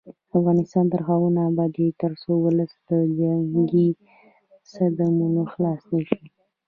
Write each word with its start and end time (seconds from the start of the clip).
افغانستان 0.39 0.85
تر 0.93 1.01
هغو 1.07 1.27
نه 1.35 1.41
ابادیږي، 1.51 1.97
ترڅو 2.01 2.31
ولس 2.45 2.71
له 2.87 2.97
جنګي 3.17 3.89
صدمو 4.71 5.43
خلاص 5.51 5.81
نشي. 5.93 6.23